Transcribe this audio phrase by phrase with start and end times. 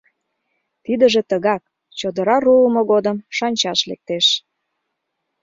[0.83, 1.63] Тидыже тыгак:
[1.99, 4.25] чодыра руымо годым шанчаш лектеш...